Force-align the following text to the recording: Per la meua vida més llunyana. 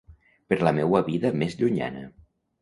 Per 0.53 0.57
la 0.67 0.73
meua 0.77 1.01
vida 1.09 1.31
més 1.43 1.57
llunyana. 1.61 2.03